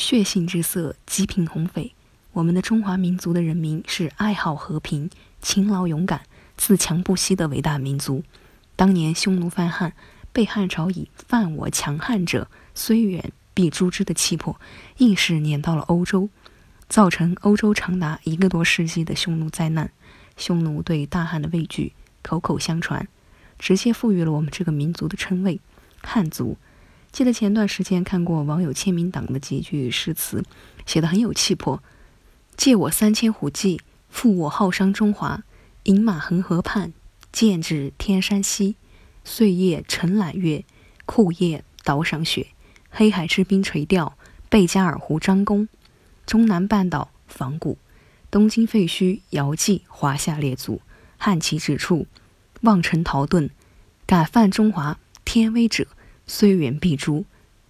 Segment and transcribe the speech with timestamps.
[0.00, 1.90] 血性之色，极品红翡。
[2.32, 5.10] 我们的中华民族的人民是爱好和平、
[5.42, 6.22] 勤劳勇敢、
[6.56, 8.24] 自强不息的伟大民族。
[8.76, 9.92] 当年匈奴犯汉，
[10.32, 14.58] 被汉朝以“犯我强汉者，虽远必诛之”的气魄，
[14.96, 16.30] 硬是撵到了欧洲，
[16.88, 19.92] 造成欧洲长达一个多世纪的匈奴灾难。
[20.38, 21.92] 匈奴对大汉的畏惧，
[22.22, 23.06] 口口相传，
[23.58, 25.60] 直接赋予了我们这个民族的称谓——
[26.02, 26.56] 汉族。
[27.12, 30.44] 记得前段时间看过网友签名档的几句诗词，
[30.86, 31.82] 写得很有气魄
[32.56, 35.42] ：“借我三千虎骑，负我浩伤中华。
[35.84, 36.92] 饮马横河畔，
[37.32, 38.76] 剑指天山西。
[39.24, 40.64] 岁月沉揽月，
[41.04, 42.48] 酷夜岛上雪。
[42.90, 44.16] 黑海之滨垂钓，
[44.48, 45.68] 贝加尔湖张弓。
[46.26, 47.76] 中南半岛仿古，
[48.30, 50.80] 东京废墟遥祭华夏列祖。
[51.18, 52.06] 汉旗指处，
[52.60, 53.50] 望尘陶遁。
[54.06, 55.88] 敢犯中华天威者。”
[56.32, 57.24] 虽远必诛，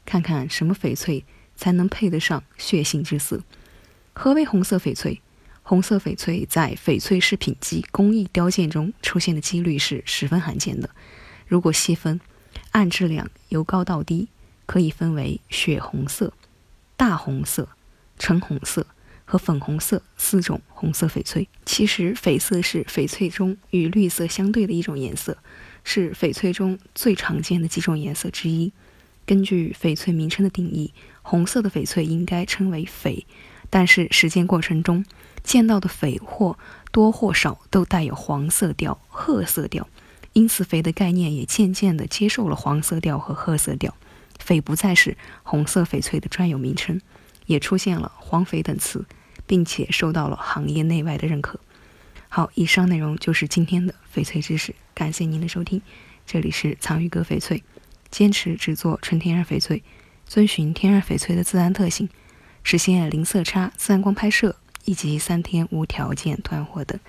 [0.04, 1.24] 看看什么翡翠
[1.56, 3.42] 才能配得上血性之色？
[4.12, 5.22] 何为红色翡翠？
[5.62, 10.90] 红色翡翠在翡翠饰品及工艺雕件中出现的几率是十分罕见的。
[11.48, 12.20] 如果细分，
[12.72, 14.28] 按质量由高到低，
[14.66, 16.34] 可以分为血红色、
[16.98, 17.66] 大红色、
[18.18, 18.86] 橙红色
[19.30, 21.48] 和粉红色四种红色翡翠。
[21.64, 25.38] 其实，翡色是翡翠中与绿色相对的一种颜色。
[25.84, 28.72] 是翡翠中最常见的几种颜色之一。
[29.24, 33.24] 根据翡翠名称的定义，红色的翡翠应该称为翡，
[33.70, 35.04] 但是实践过程中
[35.44, 36.58] 见到的翡或
[36.90, 39.88] 多或少都带有黄色调、褐色调，
[40.32, 43.94] 因此翡的概念也渐渐地接受了黄色调和褐色调，
[44.44, 47.00] 翡不再是红色翡翠的专有名称，
[47.46, 49.06] 也出现了黄翡等词，
[49.50, 51.58] 并且受到了行业内外的认可。
[52.28, 55.82] 好，以上内容就是今天的翡翠知识，感谢您的收听。
[56.24, 57.64] 这里是藏玉阁翡翠，
[58.12, 59.82] 坚持只做纯天然翡翠，
[60.24, 62.08] 遵循天然翡翠的自然特性，
[62.62, 67.00] 实现零色差、自然光拍摄以及三天无条件退换货等。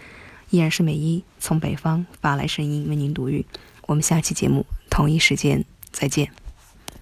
[0.50, 3.46] 依然是美一从北方发来声音为您读语。
[3.84, 6.41] 我们下期节目同一时间再见。